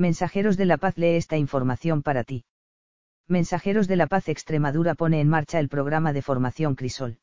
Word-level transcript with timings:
Mensajeros 0.00 0.56
de 0.56 0.64
la 0.64 0.78
Paz 0.78 0.96
lee 0.96 1.16
esta 1.16 1.36
información 1.36 2.00
para 2.00 2.24
ti. 2.24 2.46
Mensajeros 3.28 3.86
de 3.86 3.96
la 3.96 4.06
Paz 4.06 4.30
Extremadura 4.30 4.94
pone 4.94 5.20
en 5.20 5.28
marcha 5.28 5.60
el 5.60 5.68
programa 5.68 6.14
de 6.14 6.22
formación 6.22 6.74
Crisol. 6.74 7.18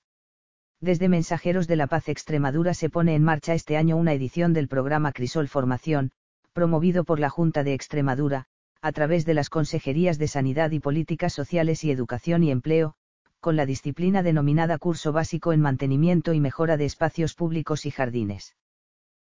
Desde 0.79 1.09
Mensajeros 1.09 1.67
de 1.67 1.75
la 1.75 1.87
Paz 1.87 2.07
Extremadura 2.07 2.75
se 2.75 2.91
pone 2.91 3.15
en 3.15 3.23
marcha 3.23 3.55
este 3.55 3.77
año 3.77 3.97
una 3.97 4.13
edición 4.13 4.53
del 4.53 4.67
programa 4.67 5.11
Crisol 5.11 5.47
Formación, 5.47 6.11
promovido 6.53 7.03
por 7.03 7.19
la 7.19 7.31
Junta 7.31 7.63
de 7.63 7.73
Extremadura, 7.73 8.45
a 8.79 8.91
través 8.91 9.25
de 9.25 9.33
las 9.33 9.49
Consejerías 9.49 10.19
de 10.19 10.27
Sanidad 10.27 10.69
y 10.69 10.79
Políticas 10.79 11.33
Sociales 11.33 11.83
y 11.83 11.89
Educación 11.89 12.43
y 12.43 12.51
Empleo, 12.51 12.93
con 13.39 13.55
la 13.55 13.65
disciplina 13.65 14.21
denominada 14.21 14.77
Curso 14.77 15.11
Básico 15.11 15.51
en 15.51 15.61
Mantenimiento 15.61 16.31
y 16.31 16.39
Mejora 16.39 16.77
de 16.77 16.85
Espacios 16.85 17.33
Públicos 17.33 17.87
y 17.87 17.89
Jardines. 17.89 18.55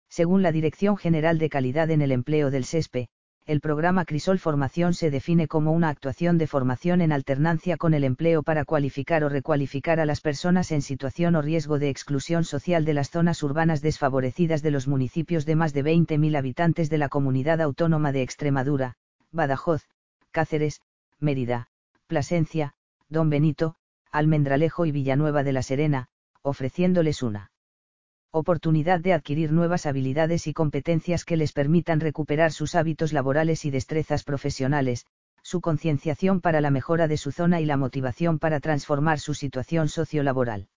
Según 0.07 0.43
la 0.43 0.51
Dirección 0.51 0.97
General 0.97 1.39
de 1.39 1.49
Calidad 1.49 1.89
en 1.89 2.03
el 2.03 2.11
Empleo 2.11 2.51
del 2.51 2.65
SESPE, 2.65 3.09
el 3.49 3.61
programa 3.61 4.05
Crisol 4.05 4.37
Formación 4.37 4.93
se 4.93 5.09
define 5.09 5.47
como 5.47 5.71
una 5.71 5.89
actuación 5.89 6.37
de 6.37 6.45
formación 6.45 7.01
en 7.01 7.11
alternancia 7.11 7.77
con 7.77 7.95
el 7.95 8.03
empleo 8.03 8.43
para 8.43 8.63
cualificar 8.63 9.23
o 9.23 9.29
recualificar 9.29 9.99
a 9.99 10.05
las 10.05 10.21
personas 10.21 10.71
en 10.71 10.83
situación 10.83 11.35
o 11.35 11.41
riesgo 11.41 11.79
de 11.79 11.89
exclusión 11.89 12.43
social 12.43 12.85
de 12.85 12.93
las 12.93 13.09
zonas 13.09 13.41
urbanas 13.41 13.81
desfavorecidas 13.81 14.61
de 14.61 14.69
los 14.69 14.87
municipios 14.87 15.47
de 15.47 15.55
más 15.55 15.73
de 15.73 15.83
20.000 15.83 16.37
habitantes 16.37 16.91
de 16.91 16.99
la 16.99 17.09
Comunidad 17.09 17.59
Autónoma 17.59 18.11
de 18.11 18.21
Extremadura, 18.21 18.97
Badajoz, 19.31 19.81
Cáceres, 20.29 20.81
Mérida, 21.19 21.69
Plasencia, 22.05 22.75
Don 23.09 23.31
Benito, 23.31 23.77
Almendralejo 24.11 24.85
y 24.85 24.91
Villanueva 24.91 25.41
de 25.41 25.53
la 25.53 25.63
Serena, 25.63 26.09
ofreciéndoles 26.43 27.23
una 27.23 27.49
oportunidad 28.31 28.99
de 28.99 29.13
adquirir 29.13 29.51
nuevas 29.51 29.87
habilidades 29.87 30.45
y 30.45 30.53
competencias 30.53 31.25
que 31.25 31.35
les 31.35 31.51
permitan 31.51 31.99
recuperar 31.99 32.51
sus 32.51 32.75
hábitos 32.75 33.11
laborales 33.11 33.65
y 33.65 33.71
destrezas 33.71 34.23
profesionales, 34.23 35.07
su 35.41 35.61
concienciación 35.61 36.39
para 36.39 36.61
la 36.61 36.69
mejora 36.69 37.07
de 37.07 37.17
su 37.17 37.31
zona 37.31 37.59
y 37.59 37.65
la 37.65 37.75
motivación 37.75 38.37
para 38.37 38.59
transformar 38.59 39.19
su 39.19 39.33
situación 39.33 39.89
sociolaboral. 39.89 40.67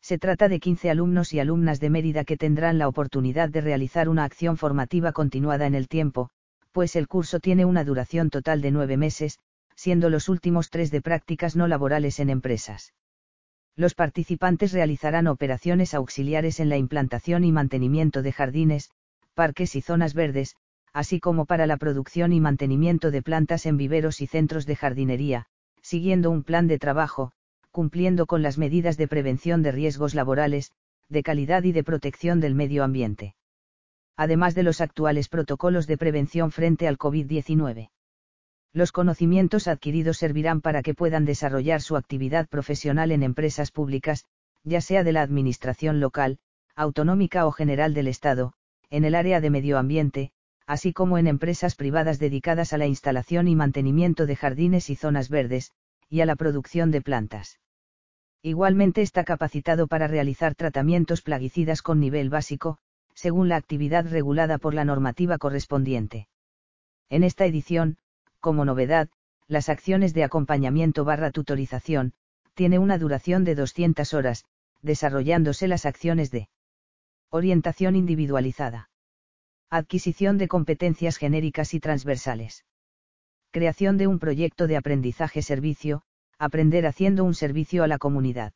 Se 0.00 0.18
trata 0.18 0.48
de 0.48 0.60
15 0.60 0.90
alumnos 0.90 1.32
y 1.32 1.40
alumnas 1.40 1.80
de 1.80 1.90
Mérida 1.90 2.24
que 2.24 2.36
tendrán 2.36 2.78
la 2.78 2.86
oportunidad 2.86 3.48
de 3.48 3.60
realizar 3.60 4.08
una 4.08 4.22
acción 4.22 4.56
formativa 4.56 5.10
continuada 5.10 5.66
en 5.66 5.74
el 5.74 5.88
tiempo, 5.88 6.30
pues 6.70 6.94
el 6.94 7.08
curso 7.08 7.40
tiene 7.40 7.64
una 7.64 7.82
duración 7.82 8.30
total 8.30 8.60
de 8.60 8.70
nueve 8.70 8.96
meses, 8.96 9.40
siendo 9.74 10.10
los 10.10 10.28
últimos 10.28 10.70
tres 10.70 10.92
de 10.92 11.02
prácticas 11.02 11.56
no 11.56 11.66
laborales 11.66 12.20
en 12.20 12.30
empresas 12.30 12.92
los 13.78 13.94
participantes 13.94 14.72
realizarán 14.72 15.28
operaciones 15.28 15.94
auxiliares 15.94 16.58
en 16.58 16.68
la 16.68 16.76
implantación 16.76 17.44
y 17.44 17.52
mantenimiento 17.52 18.22
de 18.22 18.32
jardines, 18.32 18.90
parques 19.34 19.76
y 19.76 19.82
zonas 19.82 20.14
verdes, 20.14 20.56
así 20.92 21.20
como 21.20 21.46
para 21.46 21.64
la 21.68 21.76
producción 21.76 22.32
y 22.32 22.40
mantenimiento 22.40 23.12
de 23.12 23.22
plantas 23.22 23.66
en 23.66 23.76
viveros 23.76 24.20
y 24.20 24.26
centros 24.26 24.66
de 24.66 24.74
jardinería, 24.74 25.46
siguiendo 25.80 26.28
un 26.32 26.42
plan 26.42 26.66
de 26.66 26.80
trabajo, 26.80 27.30
cumpliendo 27.70 28.26
con 28.26 28.42
las 28.42 28.58
medidas 28.58 28.96
de 28.96 29.06
prevención 29.06 29.62
de 29.62 29.70
riesgos 29.70 30.12
laborales, 30.16 30.72
de 31.08 31.22
calidad 31.22 31.62
y 31.62 31.70
de 31.70 31.84
protección 31.84 32.40
del 32.40 32.56
medio 32.56 32.82
ambiente. 32.82 33.36
Además 34.16 34.56
de 34.56 34.64
los 34.64 34.80
actuales 34.80 35.28
protocolos 35.28 35.86
de 35.86 35.98
prevención 35.98 36.50
frente 36.50 36.88
al 36.88 36.98
COVID-19 36.98 37.90
los 38.72 38.92
conocimientos 38.92 39.66
adquiridos 39.68 40.18
servirán 40.18 40.60
para 40.60 40.82
que 40.82 40.94
puedan 40.94 41.24
desarrollar 41.24 41.80
su 41.80 41.96
actividad 41.96 42.48
profesional 42.48 43.12
en 43.12 43.22
empresas 43.22 43.70
públicas, 43.70 44.24
ya 44.64 44.80
sea 44.80 45.04
de 45.04 45.12
la 45.12 45.22
administración 45.22 46.00
local, 46.00 46.38
autonómica 46.74 47.46
o 47.46 47.52
general 47.52 47.94
del 47.94 48.08
Estado, 48.08 48.52
en 48.90 49.04
el 49.04 49.14
área 49.14 49.40
de 49.40 49.50
medio 49.50 49.78
ambiente, 49.78 50.32
así 50.66 50.92
como 50.92 51.18
en 51.18 51.26
empresas 51.26 51.74
privadas 51.74 52.18
dedicadas 52.18 52.72
a 52.72 52.78
la 52.78 52.86
instalación 52.86 53.48
y 53.48 53.56
mantenimiento 53.56 54.26
de 54.26 54.36
jardines 54.36 54.90
y 54.90 54.96
zonas 54.96 55.30
verdes, 55.30 55.72
y 56.10 56.20
a 56.20 56.26
la 56.26 56.36
producción 56.36 56.90
de 56.90 57.00
plantas. 57.00 57.58
Igualmente 58.42 59.02
está 59.02 59.24
capacitado 59.24 59.88
para 59.88 60.06
realizar 60.06 60.54
tratamientos 60.54 61.22
plaguicidas 61.22 61.82
con 61.82 62.00
nivel 62.00 62.30
básico, 62.30 62.78
según 63.14 63.48
la 63.48 63.56
actividad 63.56 64.06
regulada 64.08 64.58
por 64.58 64.74
la 64.74 64.84
normativa 64.84 65.38
correspondiente. 65.38 66.28
En 67.08 67.24
esta 67.24 67.46
edición, 67.46 67.96
como 68.40 68.64
novedad, 68.64 69.08
las 69.46 69.68
acciones 69.68 70.14
de 70.14 70.24
acompañamiento 70.24 71.04
barra 71.04 71.30
tutorización, 71.30 72.12
tiene 72.54 72.78
una 72.78 72.98
duración 72.98 73.44
de 73.44 73.54
200 73.54 74.14
horas, 74.14 74.44
desarrollándose 74.82 75.68
las 75.68 75.86
acciones 75.86 76.30
de 76.30 76.48
orientación 77.30 77.96
individualizada. 77.96 78.90
Adquisición 79.70 80.38
de 80.38 80.48
competencias 80.48 81.18
genéricas 81.18 81.74
y 81.74 81.80
transversales. 81.80 82.64
Creación 83.50 83.96
de 83.96 84.06
un 84.06 84.18
proyecto 84.18 84.66
de 84.66 84.76
aprendizaje-servicio, 84.76 86.02
aprender 86.38 86.86
haciendo 86.86 87.24
un 87.24 87.34
servicio 87.34 87.82
a 87.84 87.86
la 87.86 87.98
comunidad. 87.98 88.52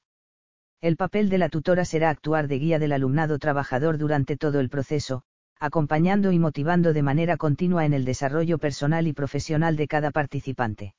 El 0.80 0.96
papel 0.96 1.28
de 1.28 1.38
la 1.38 1.48
tutora 1.48 1.84
será 1.84 2.10
actuar 2.10 2.48
de 2.48 2.58
guía 2.58 2.78
del 2.78 2.92
alumnado 2.92 3.38
trabajador 3.38 3.98
durante 3.98 4.36
todo 4.36 4.58
el 4.60 4.68
proceso, 4.68 5.22
acompañando 5.62 6.32
y 6.32 6.40
motivando 6.40 6.92
de 6.92 7.02
manera 7.02 7.36
continua 7.36 7.84
en 7.84 7.94
el 7.94 8.04
desarrollo 8.04 8.58
personal 8.58 9.06
y 9.06 9.12
profesional 9.12 9.76
de 9.76 9.86
cada 9.86 10.10
participante. 10.10 10.94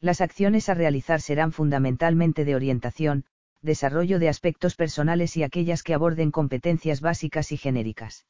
Las 0.00 0.20
acciones 0.20 0.68
a 0.68 0.74
realizar 0.74 1.20
serán 1.20 1.52
fundamentalmente 1.52 2.44
de 2.44 2.56
orientación, 2.56 3.26
desarrollo 3.62 4.18
de 4.18 4.28
aspectos 4.28 4.74
personales 4.74 5.36
y 5.36 5.44
aquellas 5.44 5.84
que 5.84 5.94
aborden 5.94 6.32
competencias 6.32 7.00
básicas 7.00 7.52
y 7.52 7.58
genéricas. 7.58 8.26